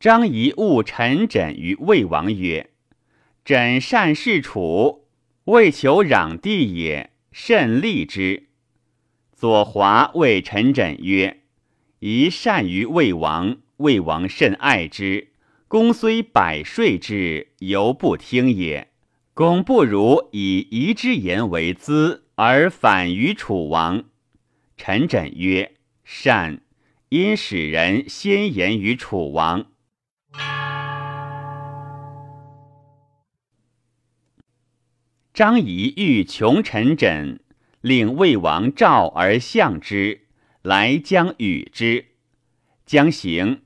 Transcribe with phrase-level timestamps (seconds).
[0.00, 2.70] 张仪误陈轸于魏王曰
[3.44, 5.08] ：“轸善事楚，
[5.46, 8.44] 为求攘地也，甚利之。”
[9.34, 11.42] 左华谓陈轸曰
[11.98, 15.32] ：“宜善于魏王，魏王甚爱之。
[15.66, 18.92] 公虽百税之，犹不听也。
[19.34, 24.04] 公不如以夷之言为资，而反于楚王。”
[24.78, 25.72] 陈轸曰
[26.04, 26.60] ：“善。”
[27.10, 29.66] 因使人先言于楚王。
[35.38, 37.38] 张仪欲穷陈轸，
[37.80, 40.22] 令魏王召而相之，
[40.62, 42.06] 来将与之。
[42.84, 43.60] 将行，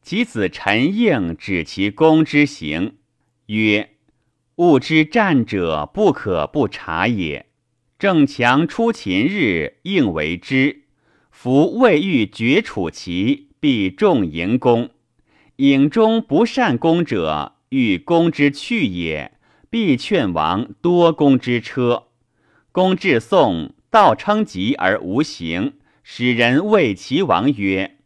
[0.00, 2.94] 其子陈应指其公之行，
[3.48, 3.90] 曰
[4.56, 7.44] ：“物之战者，不可不察也。
[7.98, 10.84] 郑强出秦日，应为之。”
[11.30, 14.88] 夫未欲绝楚齐，必重迎公。
[15.58, 19.32] 郢中不善攻者，欲攻之去也，
[19.70, 22.04] 必劝王多攻之车。
[22.72, 27.98] 公至宋，道称疾而无行，使人谓齐王曰：“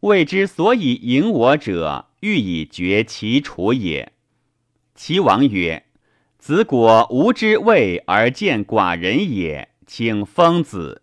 [0.00, 4.12] 魏之所以迎我者，欲以绝齐楚也。”
[4.94, 5.84] 齐王曰
[6.38, 11.02] ：“子果无知魏而见寡人也，请封子。”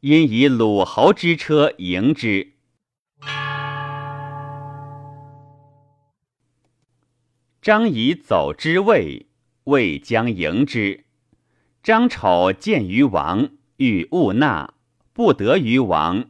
[0.00, 2.52] 因以鲁侯之车迎之。
[7.60, 9.26] 张仪走之魏，
[9.68, 11.04] 魏将迎之。
[11.82, 14.72] 张丑见于王，欲勿纳，
[15.12, 16.24] 不得于王。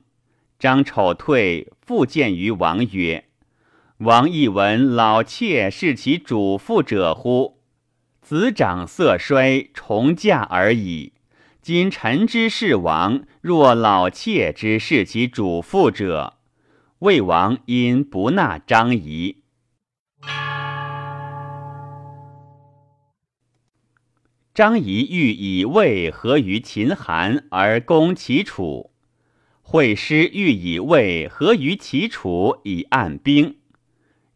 [0.58, 3.26] 张丑退，复见于王曰
[3.98, 7.60] ：“王亦闻老妾是其主妇者乎？
[8.20, 11.12] 子长色衰，重嫁而已。”
[11.62, 16.38] 今臣之事王，若老妾之事其主妇者，
[17.00, 19.37] 魏王因不纳张仪。
[24.58, 28.90] 张仪欲以魏合于秦韩而攻齐楚，
[29.62, 33.58] 惠师欲以魏合于齐楚以按兵，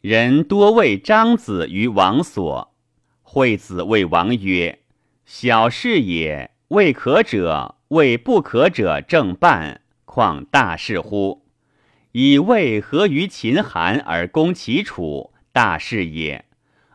[0.00, 2.72] 人多谓张子于王所。
[3.22, 4.78] 惠子谓王曰
[5.26, 11.48] ：“小事也。”未可者，为不可者正办，况大事乎？
[12.12, 16.44] 以魏合于秦韩而攻齐楚，大事也。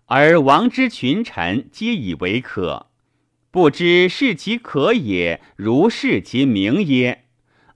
[0.06, 2.88] 而王之群臣皆以为可，
[3.58, 7.24] 不知是其可也，如是其名耶？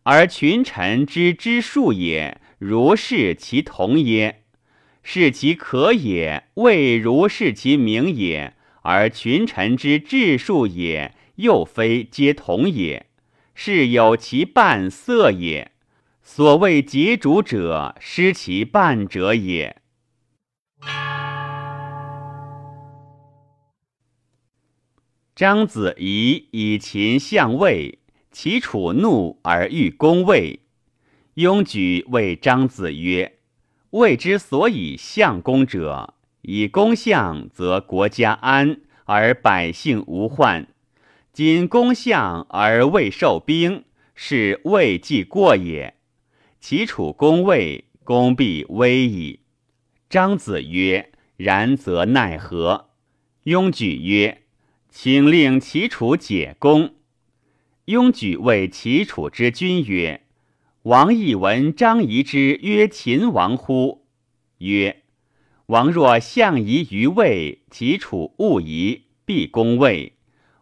[0.04, 4.44] 而群臣之知数也，如是其同耶？
[5.02, 8.54] 是其可也，未如是其名也。
[8.84, 11.16] 而群臣之治数也。
[11.38, 13.08] 又非皆同也，
[13.56, 15.72] 是有其半色也。
[16.22, 19.81] 所谓桀主者，失其半者也。
[25.42, 27.98] 张子怡以秦相魏，
[28.32, 30.60] 齐楚怒而欲攻魏。
[31.34, 33.40] 雍举谓张子曰
[33.90, 36.14] ：“魏之所以相攻者，
[36.44, 40.68] 以攻相，则国家安，而百姓无患。”
[41.34, 45.96] 今攻相而未受兵，是魏既过也。
[46.60, 49.40] 齐楚攻魏，攻必危矣。
[50.08, 52.92] 张子曰：“然则奈何？”
[53.46, 54.41] 雍举曰
[54.92, 56.94] ：“请令齐楚解攻。”
[57.86, 60.22] 雍举谓齐楚之君曰
[60.84, 64.06] ：“王亦闻张仪之曰秦王乎？”
[64.60, 65.02] 曰
[65.68, 70.14] ：“王若相夷于魏，齐楚勿疑，必攻魏。”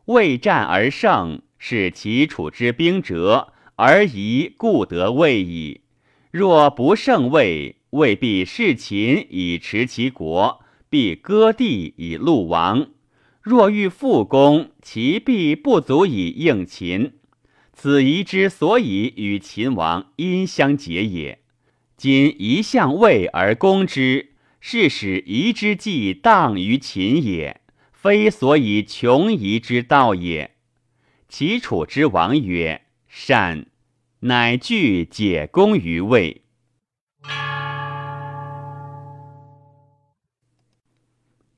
[0.05, 5.81] 魏战而胜，是齐楚之兵折，而夷故得魏矣。
[6.31, 12.87] 若不胜魏，未必弑秦以持其国，必割地以戮王。
[13.41, 17.13] 若欲复攻，其必不足以应秦。
[17.73, 21.39] 此夷之所以与秦王因相结也。
[21.95, 27.61] 今夷向魏而攻之，是使夷之计当于秦也。
[27.91, 30.55] 非所以穷夷之道也。
[31.27, 33.67] 齐楚之王曰：“善。”
[34.21, 36.41] 乃具解攻于魏。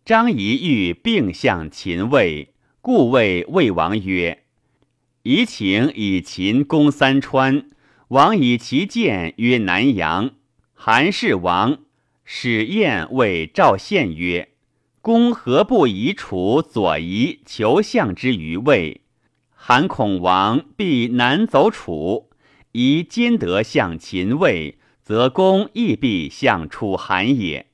[0.04, 4.44] 张仪欲并向秦魏，故谓魏王曰
[5.22, 7.70] ：“宜请以秦攻三川，
[8.08, 10.32] 王以其剑曰南阳。”
[10.74, 11.78] 韩氏王
[12.26, 14.50] 使燕谓赵献曰。
[15.02, 19.02] 公何不以楚左夷求相之于魏？
[19.52, 22.30] 韩恐王必南走楚，
[22.72, 27.68] 宜兼得向秦魏，则公亦必向楚韩也。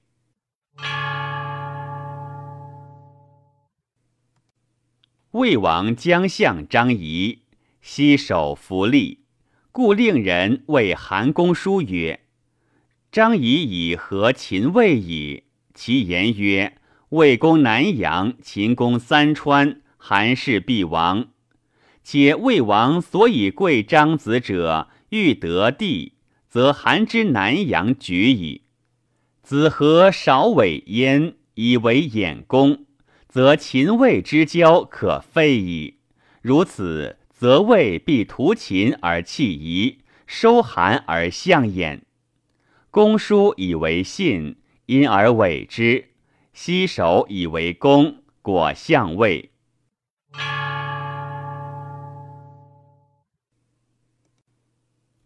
[5.38, 7.44] 魏王将相张仪，
[7.80, 9.20] 西守弗利，
[9.72, 12.22] 故令人谓韩公书曰
[13.12, 15.44] ：“张仪以和秦魏矣。”
[15.76, 16.80] 其言曰
[17.10, 21.28] ：“魏攻南阳，秦攻三川，韩氏必亡。
[22.04, 26.14] 且魏王所以贵张子者，欲得地，
[26.50, 28.64] 则韩之南阳举矣。
[29.44, 32.86] 子何少委焉，以为掩公。”
[33.38, 36.00] 则秦魏之交可废矣。
[36.42, 42.02] 如此，则魏必图秦而弃夷，收韩而相焉。
[42.90, 44.56] 公叔以为信，
[44.88, 46.06] 因而委之；
[46.52, 49.52] 西守以为公，果相魏。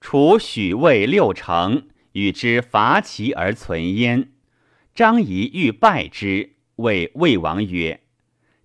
[0.02, 4.34] 楚许魏六城，与之伐齐而存焉。
[4.94, 6.58] 张仪欲败之。
[6.78, 8.01] 谓魏王曰：“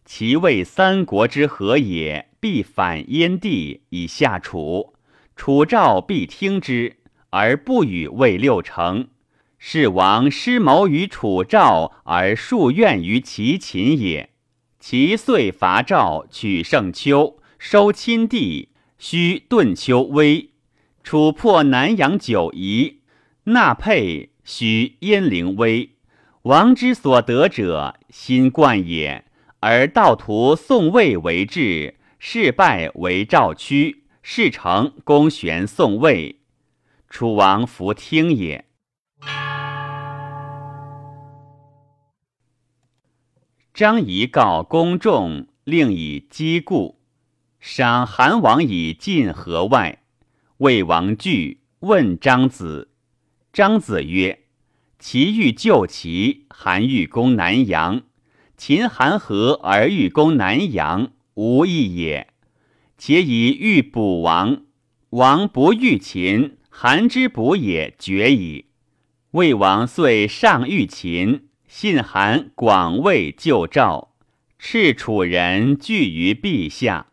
[0.06, 4.94] 其魏三国之和也，必反燕地以下楚。
[5.34, 6.96] 楚赵必听之，
[7.30, 9.08] 而不与魏六成。
[9.58, 14.30] 是王失谋于楚赵，而数怨于齐秦也。
[14.78, 18.68] 其遂伐赵，取胜丘，收亲地，
[18.98, 20.50] 须顿丘危。
[21.02, 23.00] 楚破南阳九夷，
[23.44, 25.90] 纳沛，须鄢陵危。”
[26.46, 29.24] 王之所得者，心冠也；
[29.68, 36.42] 而道图宋魏为治，事败为赵屈，事成公玄宋魏。
[37.10, 38.64] 楚王弗听也。
[43.74, 47.00] 张仪告公众，令以击故，
[47.58, 50.04] 赏韩王以晋河外。
[50.58, 52.92] 魏王惧，问张子。
[53.52, 54.44] 张子曰。
[55.00, 58.02] 齐欲救齐，韩欲攻南阳。
[58.56, 62.28] 秦韩合而欲攻南阳，无益也。
[62.98, 64.62] 且以欲补王，
[65.10, 68.66] 王不欲秦，韩之补也绝矣。
[69.32, 74.14] 魏王遂上欲秦，信韩广为救赵，
[74.58, 77.08] 赤楚人惧于陛下，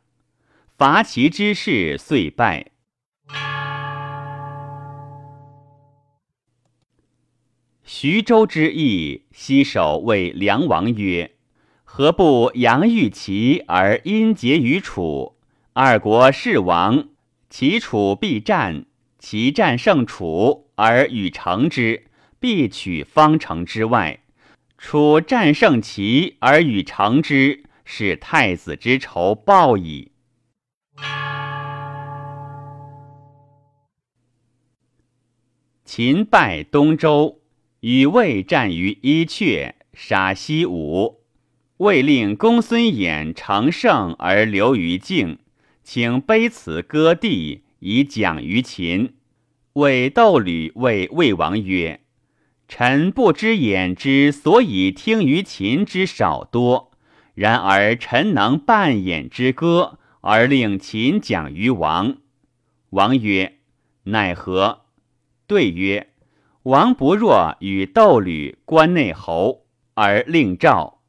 [0.78, 2.73] 伐齐之事遂败。
[8.04, 11.36] 徐州之役，西守谓梁王曰
[11.86, 15.38] ：“何不阳欲齐而阴结于楚？
[15.72, 17.08] 二国是亡，
[17.50, 18.86] 齐楚必战。
[19.20, 22.08] 齐战胜楚而与成之，
[22.42, 24.20] 必取方城之外；
[24.78, 30.12] 楚战胜齐而与成之，是太子之仇报矣。”
[35.86, 37.40] 秦败东周。
[37.84, 41.20] 与魏战于伊阙，杀西吴。
[41.80, 45.40] 魏令公孙衍乘胜而留于境，
[45.84, 49.16] 请卑辞割地以讲于秦。
[49.74, 52.00] 魏斗吕谓魏王曰
[52.70, 56.94] ：“臣不知衍之所以听于秦之少多，
[57.36, 62.16] 然而臣能扮衍之歌，而令秦讲于王。”
[62.92, 63.58] 王曰
[64.06, 64.84] ：“奈何？”
[65.46, 66.12] 对曰。
[66.64, 69.66] 王不若与斗吕关内侯，
[69.96, 71.02] 而令赵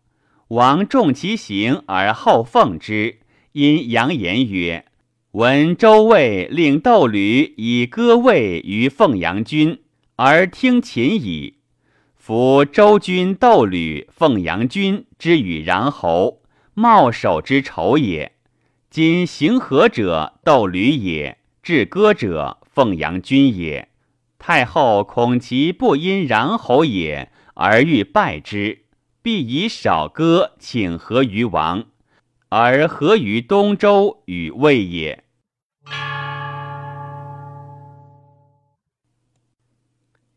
[0.48, 3.20] 王重其行而后奉之。
[3.52, 4.84] 因扬言曰
[5.30, 9.80] ：“闻周魏令斗吕以歌位于凤阳君，
[10.16, 11.58] 而听秦矣。
[12.16, 16.42] 夫周君斗吕凤阳君之与穰侯，
[16.74, 18.32] 茂守之仇也。
[18.90, 23.88] 今行何者斗吕也，至歌者凤阳君也。”
[24.46, 28.84] 太后恐其不因穰侯也而欲败之，
[29.22, 31.86] 必以少歌请和于王，
[32.50, 35.24] 而和于东周与魏也。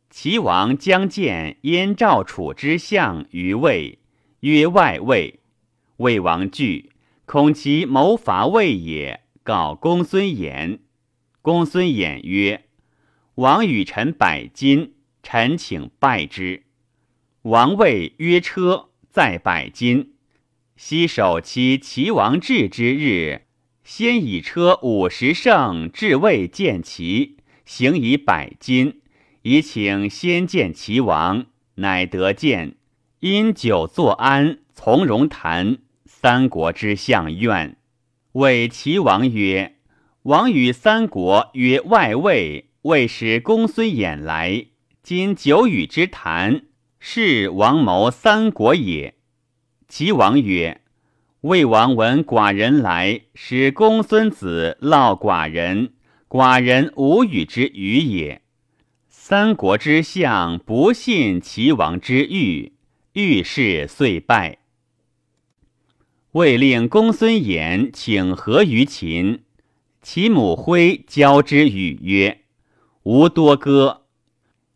[0.09, 3.99] 齐王将见燕赵楚之相于魏，
[4.39, 5.41] 曰外魏。
[5.97, 6.93] 魏王惧，
[7.25, 10.79] 恐其谋伐魏也，告公孙衍。
[11.41, 12.66] 公孙衍曰。
[13.37, 16.63] 王与臣百金，臣请拜之。
[17.43, 20.13] 王谓曰：“车在百金。
[20.75, 23.43] 昔守其齐王至之日，
[23.83, 29.01] 先以车五十乘至魏见齐，行以百金，
[29.43, 32.73] 以请先见齐王，乃得见。
[33.19, 35.77] 因久坐安，从容谈。
[36.05, 37.77] 三国之相怨，
[38.31, 39.75] 谓齐王曰
[40.23, 44.67] ：‘王与三国曰外魏。’未使公孙衍来，
[45.01, 46.61] 今久与之谈，
[46.99, 49.15] 是王谋三国也。
[49.87, 50.81] 齐王曰
[51.41, 55.93] ：“魏王闻寡人来，使公孙子烙寡人，
[56.29, 58.41] 寡人无与之语也。
[59.09, 62.73] 三国之相不信齐王之欲，
[63.13, 64.59] 欲事遂败。
[66.33, 69.41] 魏令公孙衍请和于秦，
[70.01, 72.41] 其母徽交之语曰
[73.07, 74.01] ：“吾多歌。”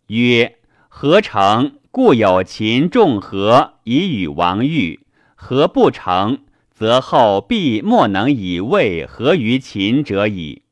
[0.07, 0.57] 曰
[0.87, 1.73] ：“何成？
[1.91, 5.01] 故有秦仲和以与王欲，
[5.35, 6.39] 何不成？”
[6.71, 10.63] 则后必莫能以魏合于秦者矣。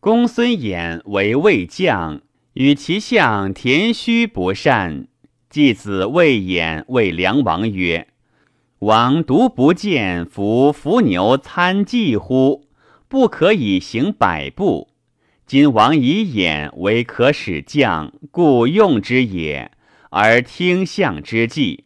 [0.00, 2.22] 公孙衍为魏将，
[2.54, 5.08] 与其相田须不善。
[5.50, 8.08] 继子魏衍谓梁王曰
[8.80, 12.68] ：“王独不见伏伏牛参计乎？
[13.08, 14.90] 不可以行百步。
[15.46, 19.72] 今王以衍为可使将，故用之也。”
[20.10, 21.84] 而听相之计，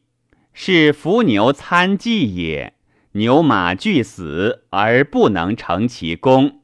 [0.52, 2.74] 是伏牛参计也。
[3.12, 6.60] 牛马俱死，而不能成其功，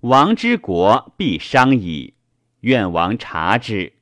[0.00, 2.14] 王之国必伤矣。
[2.60, 3.92] 愿王察之。